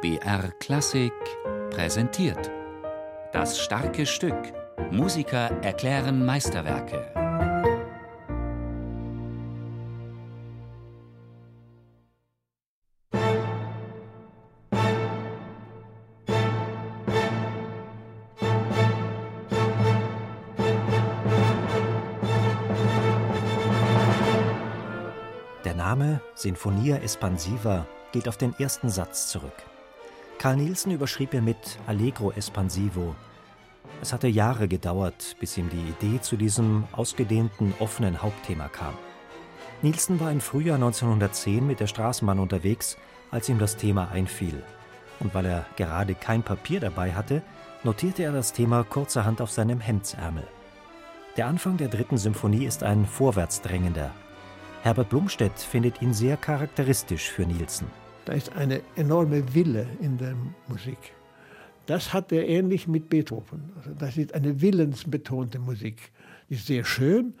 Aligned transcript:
BR 0.00 0.52
Klassik 0.60 1.12
präsentiert. 1.70 2.52
Das 3.32 3.58
starke 3.58 4.06
Stück. 4.06 4.36
Musiker 4.92 5.50
erklären 5.60 6.24
Meisterwerke. 6.24 7.12
Der 25.64 25.74
Name 25.74 26.20
Sinfonia 26.36 26.98
Espansiva 26.98 27.84
geht 28.12 28.28
auf 28.28 28.36
den 28.36 28.54
ersten 28.60 28.90
Satz 28.90 29.26
zurück. 29.26 29.52
Karl 30.38 30.56
Nielsen 30.56 30.92
überschrieb 30.92 31.34
er 31.34 31.42
mit 31.42 31.78
Allegro 31.88 32.30
Espansivo. 32.30 33.16
Es 34.00 34.12
hatte 34.12 34.28
Jahre 34.28 34.68
gedauert, 34.68 35.36
bis 35.40 35.58
ihm 35.58 35.68
die 35.68 35.88
Idee 35.88 36.20
zu 36.20 36.36
diesem 36.36 36.84
ausgedehnten, 36.92 37.74
offenen 37.80 38.22
Hauptthema 38.22 38.68
kam. 38.68 38.94
Nielsen 39.82 40.20
war 40.20 40.30
im 40.30 40.40
Frühjahr 40.40 40.76
1910 40.76 41.66
mit 41.66 41.80
der 41.80 41.88
Straßenbahn 41.88 42.38
unterwegs, 42.38 42.96
als 43.32 43.48
ihm 43.48 43.58
das 43.58 43.76
Thema 43.76 44.12
einfiel. 44.12 44.62
Und 45.18 45.34
weil 45.34 45.46
er 45.46 45.66
gerade 45.74 46.14
kein 46.14 46.44
Papier 46.44 46.78
dabei 46.78 47.14
hatte, 47.14 47.42
notierte 47.82 48.22
er 48.22 48.30
das 48.30 48.52
Thema 48.52 48.84
kurzerhand 48.84 49.40
auf 49.40 49.50
seinem 49.50 49.80
Hemdsärmel. 49.80 50.46
Der 51.36 51.48
Anfang 51.48 51.78
der 51.78 51.88
dritten 51.88 52.16
Symphonie 52.16 52.64
ist 52.64 52.84
ein 52.84 53.06
vorwärtsdrängender. 53.06 54.12
Herbert 54.82 55.08
Blumstedt 55.08 55.58
findet 55.58 56.00
ihn 56.00 56.14
sehr 56.14 56.36
charakteristisch 56.36 57.28
für 57.28 57.42
Nielsen. 57.42 57.88
Da 58.28 58.34
ist 58.34 58.54
eine 58.54 58.82
enorme 58.94 59.54
Wille 59.54 59.86
in 60.02 60.18
der 60.18 60.36
Musik. 60.68 60.98
Das 61.86 62.12
hat 62.12 62.30
er 62.30 62.46
ähnlich 62.46 62.86
mit 62.86 63.08
Beethoven. 63.08 63.72
Also 63.74 63.94
das 63.94 64.18
ist 64.18 64.34
eine 64.34 64.60
willensbetonte 64.60 65.58
Musik. 65.58 66.12
Die 66.50 66.54
ist 66.56 66.66
sehr 66.66 66.84
schön, 66.84 67.32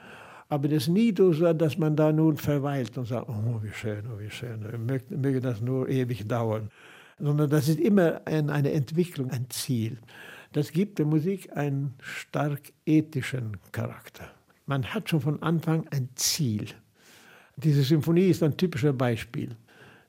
aber 0.48 0.66
das 0.66 0.84
ist 0.84 0.88
nie 0.88 1.14
so, 1.14 1.30
dass 1.52 1.76
man 1.76 1.94
da 1.94 2.10
nun 2.10 2.38
verweilt 2.38 2.96
und 2.96 3.04
sagt, 3.04 3.28
oh, 3.28 3.60
wie 3.62 3.70
schön, 3.70 4.02
oh, 4.06 4.18
wie 4.18 4.30
schön, 4.30 4.60
möge, 4.86 5.14
möge 5.14 5.42
das 5.42 5.60
nur 5.60 5.90
ewig 5.90 6.26
dauern. 6.26 6.70
Sondern 7.18 7.50
das 7.50 7.68
ist 7.68 7.80
immer 7.80 8.22
ein, 8.24 8.48
eine 8.48 8.72
Entwicklung, 8.72 9.30
ein 9.30 9.44
Ziel. 9.50 9.98
Das 10.54 10.72
gibt 10.72 10.98
der 10.98 11.04
Musik 11.04 11.54
einen 11.54 11.96
stark 11.98 12.72
ethischen 12.86 13.58
Charakter. 13.72 14.24
Man 14.64 14.86
hat 14.86 15.10
schon 15.10 15.20
von 15.20 15.42
Anfang 15.42 15.86
ein 15.90 16.08
Ziel. 16.14 16.64
Diese 17.56 17.82
Symphonie 17.82 18.30
ist 18.30 18.42
ein 18.42 18.56
typischer 18.56 18.94
Beispiel. 18.94 19.54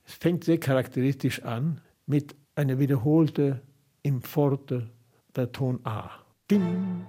Es 0.10 0.16
fängt 0.16 0.44
sehr 0.44 0.60
charakteristisch 0.60 1.44
an 1.44 1.82
mit 2.08 2.36
einer 2.56 2.80
wiederholten 2.80 3.62
im 4.02 4.24
Forte 4.24 4.90
der 5.36 5.52
Ton 5.52 5.80
A. 5.84 6.10
Dim, 6.50 7.06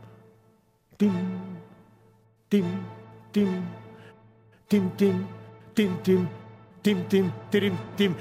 dim, 1.00 1.14
dim, 2.52 2.66
dim, 3.34 3.56
dim, 4.70 4.90
dim, 4.98 5.18
dim, 5.74 5.88
dim, 6.04 6.28
dim, 6.84 7.08
dim, 7.08 7.32
dim, 7.50 7.78
dim, 7.96 8.16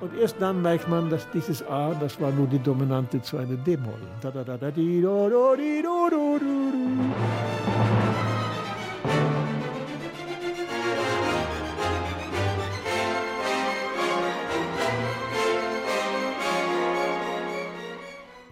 und 0.00 0.14
erst 0.16 0.36
dann 0.40 0.62
merkt 0.62 0.88
man, 0.88 1.10
dass 1.10 1.28
dieses 1.32 1.66
A, 1.66 1.92
das 1.94 2.20
war 2.20 2.30
nur 2.30 2.46
die 2.46 2.60
Dominante 2.60 3.20
zu 3.20 3.36
einer 3.36 3.56
D-Moll. 3.56 3.98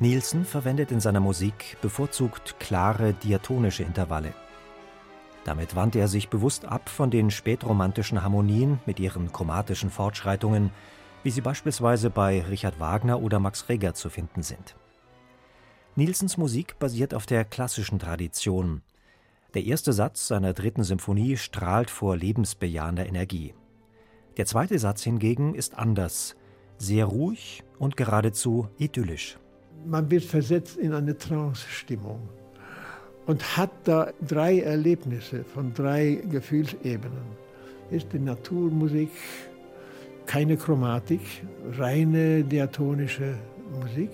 Nielsen 0.00 0.44
verwendet 0.44 0.92
in 0.92 1.00
seiner 1.00 1.18
Musik 1.18 1.76
bevorzugt 1.82 2.60
klare 2.60 3.14
diatonische 3.14 3.82
Intervalle. 3.82 4.32
Damit 5.42 5.74
wandte 5.74 5.98
er 5.98 6.06
sich 6.06 6.28
bewusst 6.28 6.66
ab 6.66 6.88
von 6.88 7.10
den 7.10 7.32
spätromantischen 7.32 8.22
Harmonien 8.22 8.78
mit 8.86 9.00
ihren 9.00 9.32
chromatischen 9.32 9.90
Fortschreitungen, 9.90 10.70
wie 11.24 11.30
sie 11.30 11.40
beispielsweise 11.40 12.10
bei 12.10 12.42
Richard 12.42 12.78
Wagner 12.78 13.20
oder 13.20 13.40
Max 13.40 13.68
Reger 13.68 13.92
zu 13.94 14.08
finden 14.08 14.42
sind. 14.44 14.76
Nielsens 15.96 16.36
Musik 16.36 16.78
basiert 16.78 17.12
auf 17.12 17.26
der 17.26 17.44
klassischen 17.44 17.98
Tradition. 17.98 18.82
Der 19.54 19.64
erste 19.64 19.92
Satz 19.92 20.28
seiner 20.28 20.52
dritten 20.52 20.84
Symphonie 20.84 21.36
strahlt 21.36 21.90
vor 21.90 22.16
lebensbejahender 22.16 23.06
Energie. 23.06 23.52
Der 24.36 24.46
zweite 24.46 24.78
Satz 24.78 25.02
hingegen 25.02 25.56
ist 25.56 25.76
anders, 25.76 26.36
sehr 26.76 27.06
ruhig 27.06 27.64
und 27.80 27.96
geradezu 27.96 28.68
idyllisch 28.78 29.38
man 29.86 30.10
wird 30.10 30.24
versetzt 30.24 30.76
in 30.76 30.92
eine 30.92 31.16
Trance-Stimmung 31.16 32.20
und 33.26 33.56
hat 33.56 33.70
da 33.84 34.10
drei 34.26 34.60
Erlebnisse 34.60 35.44
von 35.44 35.72
drei 35.74 36.22
Gefühlsebenen. 36.30 37.38
Ist 37.90 38.12
die 38.12 38.18
Naturmusik 38.18 39.10
keine 40.26 40.56
Chromatik, 40.56 41.20
reine 41.78 42.44
diatonische 42.44 43.34
Musik, 43.80 44.10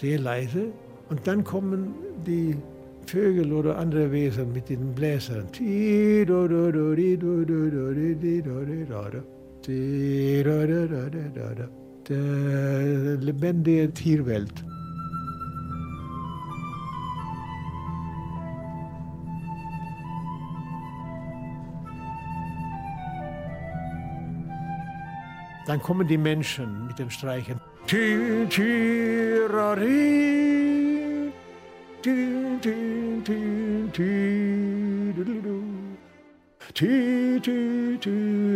sehr 0.00 0.18
leise. 0.18 0.72
Und 1.08 1.26
dann 1.26 1.42
kommen 1.42 1.94
die 2.26 2.56
Vögel 3.06 3.52
oder 3.52 3.78
andere 3.78 4.12
Wesen 4.12 4.52
mit 4.52 4.68
den 4.68 4.94
Bläsern. 4.94 5.46
Der 12.08 13.16
lebendige 13.20 13.92
Tierwelt. 13.92 14.64
Dann 25.66 25.82
kommen 25.82 26.08
die 26.08 26.16
Menschen 26.16 26.86
mit 26.86 26.98
den 26.98 27.10
Streichen. 27.10 27.60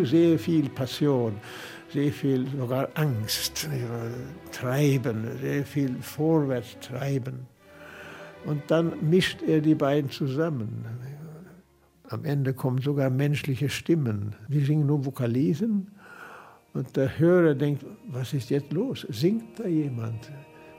Sehr 0.04 0.38
viel 0.38 0.68
Passion, 0.70 1.34
sehr 1.92 2.12
viel 2.12 2.46
sogar 2.48 2.88
Angst, 2.94 3.68
Treiben, 4.50 5.38
sehr 5.40 5.64
viel 5.64 5.96
vorwärts 6.00 6.76
treiben. 6.80 7.46
Und 8.44 8.62
dann 8.68 8.92
mischt 9.08 9.42
er 9.42 9.60
die 9.60 9.74
beiden 9.74 10.10
zusammen. 10.10 10.84
Am 12.08 12.24
Ende 12.24 12.52
kommen 12.52 12.80
sogar 12.80 13.10
menschliche 13.10 13.68
Stimmen. 13.68 14.34
Wir 14.48 14.64
singen 14.64 14.86
nur 14.86 15.04
Vokalisen 15.06 15.90
und 16.74 16.96
der 16.96 17.18
Hörer 17.18 17.54
denkt, 17.54 17.84
was 18.08 18.32
ist 18.32 18.50
jetzt 18.50 18.72
los? 18.72 19.06
Singt 19.10 19.58
da 19.58 19.66
jemand? 19.66 20.30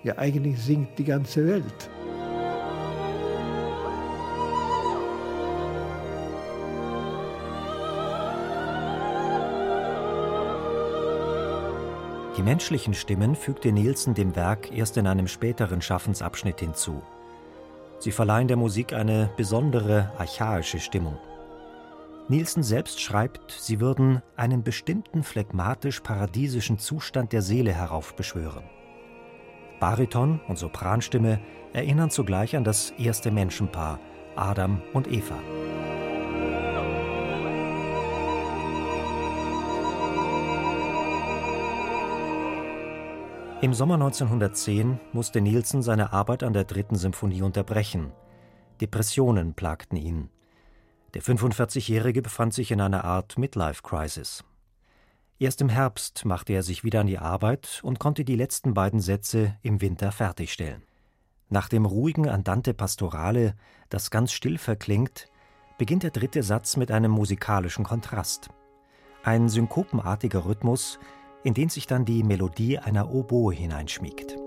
Ja, 0.03 0.17
eigentlich 0.17 0.59
singt 0.59 0.97
die 0.97 1.05
ganze 1.05 1.47
Welt. 1.47 1.89
Die 12.43 12.49
menschlichen 12.49 12.93
Stimmen 12.93 13.37
fügte 13.37 13.71
Nielsen 13.71 14.15
dem 14.15 14.35
Werk 14.35 14.69
erst 14.69 14.97
in 14.97 15.07
einem 15.07 15.29
späteren 15.29 15.81
Schaffensabschnitt 15.81 16.59
hinzu. 16.59 17.01
Sie 17.99 18.11
verleihen 18.11 18.49
der 18.49 18.57
Musik 18.57 18.91
eine 18.91 19.29
besondere, 19.37 20.11
archaische 20.17 20.81
Stimmung. 20.81 21.17
Nielsen 22.27 22.61
selbst 22.61 22.99
schreibt, 22.99 23.51
sie 23.51 23.79
würden 23.79 24.21
einen 24.35 24.61
bestimmten 24.61 25.23
phlegmatisch-paradiesischen 25.23 26.79
Zustand 26.79 27.31
der 27.31 27.41
Seele 27.41 27.71
heraufbeschwören. 27.71 28.65
Bariton 29.79 30.41
und 30.49 30.57
Sopranstimme 30.57 31.39
erinnern 31.71 32.09
zugleich 32.09 32.57
an 32.57 32.65
das 32.65 32.91
erste 32.97 33.31
Menschenpaar, 33.31 34.01
Adam 34.35 34.81
und 34.91 35.09
Eva. 35.09 35.39
Im 43.63 43.73
Sommer 43.73 43.93
1910 43.93 44.99
musste 45.13 45.39
Nielsen 45.39 45.81
seine 45.81 46.11
Arbeit 46.11 46.43
an 46.43 46.51
der 46.51 46.65
dritten 46.65 46.97
Symphonie 46.97 47.43
unterbrechen. 47.43 48.11
Depressionen 48.81 49.53
plagten 49.53 49.97
ihn. 49.97 50.29
Der 51.13 51.21
45-Jährige 51.21 52.21
befand 52.21 52.53
sich 52.53 52.71
in 52.71 52.81
einer 52.81 53.05
Art 53.05 53.37
Midlife-Crisis. 53.37 54.43
Erst 55.39 55.61
im 55.61 55.69
Herbst 55.69 56.25
machte 56.25 56.51
er 56.51 56.61
sich 56.61 56.83
wieder 56.83 56.99
an 56.99 57.07
die 57.07 57.19
Arbeit 57.19 57.79
und 57.83 57.99
konnte 57.99 58.25
die 58.25 58.35
letzten 58.35 58.73
beiden 58.73 58.99
Sätze 58.99 59.55
im 59.61 59.79
Winter 59.79 60.11
fertigstellen. 60.11 60.83
Nach 61.47 61.69
dem 61.69 61.85
ruhigen 61.85 62.27
Andante 62.27 62.73
Pastorale, 62.73 63.55
das 63.87 64.11
ganz 64.11 64.33
still 64.33 64.57
verklingt, 64.57 65.29
beginnt 65.77 66.03
der 66.03 66.11
dritte 66.11 66.43
Satz 66.43 66.75
mit 66.75 66.91
einem 66.91 67.11
musikalischen 67.11 67.85
Kontrast. 67.85 68.49
Ein 69.23 69.47
synkopenartiger 69.47 70.43
Rhythmus, 70.43 70.99
in 71.43 71.53
den 71.53 71.69
sich 71.69 71.87
dann 71.87 72.05
die 72.05 72.23
Melodie 72.23 72.79
einer 72.79 73.13
Oboe 73.13 73.53
hineinschmiegt. 73.53 74.37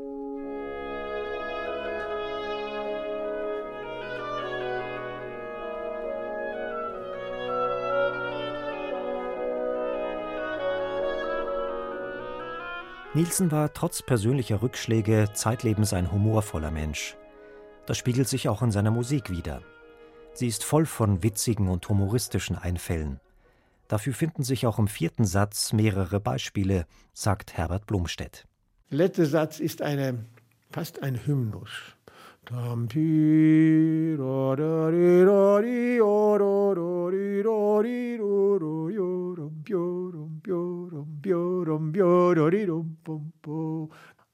Nielsen 13.16 13.50
war 13.50 13.72
trotz 13.72 14.02
persönlicher 14.02 14.60
Rückschläge 14.60 15.30
zeitlebens 15.32 15.94
ein 15.94 16.12
humorvoller 16.12 16.70
Mensch. 16.70 17.16
Das 17.86 17.96
spiegelt 17.96 18.28
sich 18.28 18.50
auch 18.50 18.60
in 18.60 18.70
seiner 18.70 18.90
Musik 18.90 19.30
wider. 19.30 19.62
Sie 20.34 20.46
ist 20.46 20.64
voll 20.64 20.84
von 20.84 21.22
witzigen 21.22 21.68
und 21.68 21.88
humoristischen 21.88 22.58
Einfällen. 22.58 23.18
Dafür 23.88 24.14
finden 24.14 24.42
sich 24.42 24.66
auch 24.66 24.78
im 24.78 24.88
vierten 24.88 25.24
Satz 25.24 25.72
mehrere 25.72 26.20
Beispiele, 26.20 26.86
sagt 27.12 27.56
Herbert 27.56 27.86
Blumstedt. 27.86 28.46
Der 28.90 28.98
letzte 28.98 29.26
Satz 29.26 29.60
ist 29.60 29.82
eine, 29.82 30.24
fast 30.70 31.02
ein 31.02 31.26
Hymnus. 31.26 31.70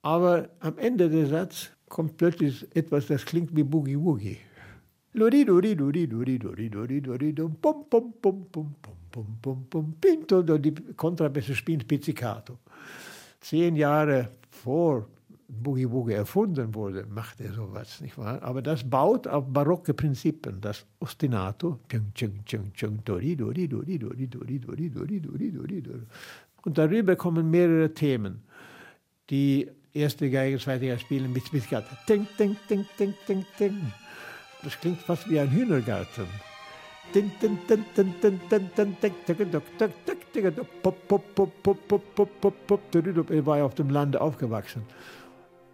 Aber 0.02 0.49
am 0.60 0.78
Ende 0.78 1.08
des 1.08 1.31
Satzes 1.31 1.70
kommt 1.88 2.16
plötzlich 2.16 2.76
etwas, 2.76 3.06
das 3.06 3.25
klingt 3.25 3.56
wie 3.56 3.62
Boogie 3.62 3.99
Woogie. 3.99 4.38
Die 10.59 10.75
Kontrabässe 10.97 11.55
spielen 11.55 11.87
Pizzicato. 11.87 12.59
Zehn 13.41 13.76
Jahre 13.76 14.31
vor 14.49 15.06
Boogie 15.49 15.91
Woogie 15.91 16.14
erfunden 16.14 16.75
wurde, 16.75 17.05
macht 17.06 17.41
er 17.41 17.53
sowas, 17.53 18.00
nicht 18.00 18.17
wahr? 18.17 18.43
Aber 18.43 18.62
das 18.62 18.88
baut 18.88 19.29
auf 19.29 19.44
barocke 19.47 19.93
Prinzipien, 19.93 20.61
das 20.61 20.87
Ostinato. 20.99 21.81
Und 26.64 26.79
darüber 26.79 27.17
kommen 27.17 27.50
mehrere 27.50 27.93
Themen. 27.93 28.43
Die 29.29 29.70
erste 29.93 30.31
Geige, 30.31 30.59
zweite 30.59 30.87
Geige 30.87 31.00
spielen 31.00 31.32
mit 31.32 31.50
Pizzicato. 31.50 31.94
Ting, 32.06 32.26
ting, 32.38 32.56
ting, 32.67 32.87
ting, 32.97 33.14
ting, 33.26 33.44
ting. 33.59 33.93
Das 34.62 34.79
klingt 34.79 35.00
fast 35.00 35.29
wie 35.29 35.41
ein 35.41 35.50
Hühnergarten. 35.50 36.26
Er 43.29 43.47
war 43.47 43.64
auf 43.64 43.75
dem 43.75 43.91
Lande 43.91 44.20
aufgewachsen. 44.20 44.82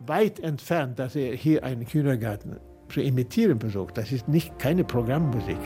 Weit 0.00 0.40
entfernt, 0.40 0.98
dass 0.98 1.16
er 1.16 1.34
hier 1.34 1.64
einen 1.64 1.86
Hühnergarten 1.86 2.56
zu 2.88 3.00
imitieren 3.00 3.60
versucht. 3.60 3.98
Das 3.98 4.10
ist 4.10 4.26
nicht 4.28 4.58
keine 4.58 4.84
Programmmusik. 4.84 5.58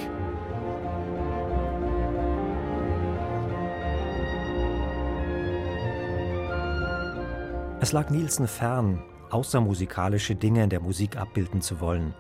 Es 7.81 7.93
lag 7.93 8.11
Nielsen 8.11 8.47
fern, 8.47 9.03
außermusikalische 9.31 10.35
Dinge 10.35 10.63
in 10.65 10.71
der 10.71 10.81
Musik 10.81 11.17
abbilden 11.17 11.61
zu 11.61 11.81
wollen. 11.81 12.15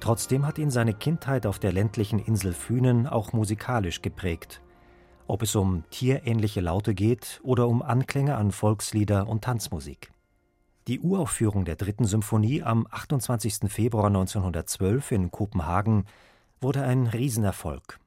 Trotzdem 0.00 0.46
hat 0.46 0.58
ihn 0.58 0.70
seine 0.70 0.94
Kindheit 0.94 1.46
auf 1.46 1.58
der 1.58 1.72
ländlichen 1.72 2.18
Insel 2.18 2.52
Fünen 2.52 3.06
auch 3.06 3.32
musikalisch 3.32 4.02
geprägt. 4.02 4.60
Ob 5.26 5.42
es 5.42 5.56
um 5.56 5.84
tierähnliche 5.90 6.60
Laute 6.60 6.94
geht 6.94 7.40
oder 7.42 7.66
um 7.66 7.82
Anklänge 7.82 8.36
an 8.36 8.52
Volkslieder 8.52 9.26
und 9.26 9.42
Tanzmusik. 9.42 10.12
Die 10.86 11.00
Uraufführung 11.00 11.64
der 11.64 11.74
dritten 11.74 12.04
Symphonie 12.04 12.62
am 12.62 12.86
28. 12.88 13.68
Februar 13.72 14.06
1912 14.06 15.10
in 15.10 15.30
Kopenhagen 15.32 16.04
wurde 16.60 16.84
ein 16.84 17.08
Riesenerfolg. 17.08 17.98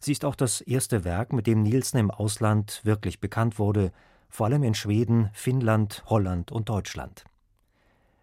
Sie 0.00 0.12
ist 0.12 0.26
auch 0.26 0.34
das 0.34 0.60
erste 0.60 1.04
Werk, 1.04 1.32
mit 1.32 1.46
dem 1.46 1.62
Nielsen 1.62 1.96
im 1.96 2.10
Ausland 2.10 2.80
wirklich 2.84 3.20
bekannt 3.20 3.58
wurde, 3.58 3.92
vor 4.28 4.46
allem 4.46 4.62
in 4.62 4.74
Schweden, 4.74 5.30
Finnland, 5.32 6.02
Holland 6.06 6.52
und 6.52 6.68
Deutschland. 6.68 7.24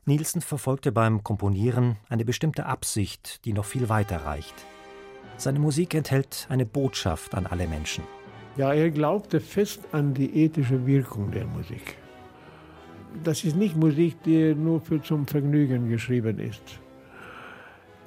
Nielsen 0.07 0.39
verfolgte 0.39 0.93
beim 0.93 1.21
Komponieren 1.21 1.97
eine 2.07 2.23
bestimmte 2.23 2.65
Absicht, 2.65 3.43
die 3.43 3.51
noch 3.51 3.65
viel 3.65 3.89
weiter 3.89 4.23
reicht. 4.23 4.55
Seine 5.35 5.59
Musik 5.59 5.93
enthält 5.93 6.47
eine 6.49 6.65
Botschaft 6.65 7.35
an 7.35 7.45
alle 7.45 7.67
Menschen. 7.67 8.05
Ja, 8.55 8.73
er 8.73 8.89
glaubte 8.89 9.41
fest 9.41 9.81
an 9.91 10.13
die 10.13 10.45
ethische 10.45 10.87
Wirkung 10.87 11.31
der 11.31 11.45
Musik. 11.45 11.97
Das 13.21 13.43
ist 13.43 13.57
nicht 13.57 13.75
Musik, 13.75 14.15
die 14.23 14.55
nur 14.55 14.79
für 14.79 15.01
zum 15.03 15.27
Vergnügen 15.27 15.89
geschrieben 15.89 16.39
ist. 16.39 16.79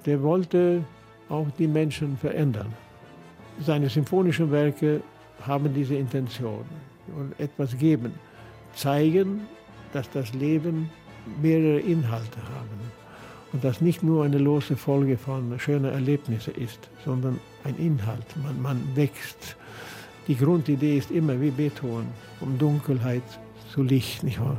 Der 0.06 0.23
wollte 0.23 0.82
auch 1.29 1.49
die 1.58 1.69
Menschen 1.69 2.17
verändern. 2.17 2.73
Seine 3.61 3.91
symphonischen 3.91 4.50
Werke 4.50 5.02
haben 5.47 5.75
diese 5.75 5.97
Intention 5.97 6.64
und 7.14 7.38
etwas 7.38 7.76
geben, 7.76 8.14
zeigen, 8.75 9.47
dass 9.93 10.11
das 10.11 10.32
Leben 10.32 10.88
mehrere 11.41 11.81
Inhalte 11.81 12.38
haben. 12.38 12.81
Und 13.53 13.65
das 13.65 13.81
nicht 13.81 14.03
nur 14.03 14.25
eine 14.25 14.38
lose 14.38 14.77
Folge 14.77 15.17
von 15.17 15.59
schönen 15.59 15.93
Erlebnissen 15.93 16.55
ist, 16.55 16.88
sondern 17.05 17.41
ein 17.65 17.77
Inhalt. 17.77 18.25
Man, 18.43 18.62
man 18.62 18.82
wächst. 18.94 19.56
Die 20.29 20.37
Grundidee 20.37 20.99
ist 20.99 21.11
immer 21.11 21.41
wie 21.41 21.50
Beethoven, 21.50 22.06
um 22.41 22.56
Dunkelheit 22.59 23.23
zu 23.73 23.82
Licht, 23.82 24.23
nicht 24.23 24.41
wahr? 24.41 24.56